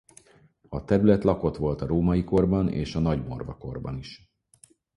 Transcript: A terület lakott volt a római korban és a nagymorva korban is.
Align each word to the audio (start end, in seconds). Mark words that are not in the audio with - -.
A 0.69 0.83
terület 0.85 1.23
lakott 1.23 1.57
volt 1.57 1.81
a 1.81 1.85
római 1.85 2.23
korban 2.23 2.69
és 2.69 2.95
a 2.95 2.99
nagymorva 2.99 3.57
korban 3.57 3.97
is. 3.97 4.31